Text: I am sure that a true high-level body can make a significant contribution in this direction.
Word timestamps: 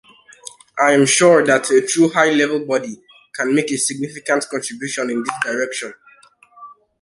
I 0.79 0.93
am 0.93 1.05
sure 1.05 1.45
that 1.45 1.69
a 1.69 1.85
true 1.85 2.09
high-level 2.09 2.65
body 2.65 3.03
can 3.35 3.53
make 3.53 3.69
a 3.69 3.77
significant 3.77 4.47
contribution 4.49 5.11
in 5.11 5.19
this 5.21 5.35
direction. 5.43 5.93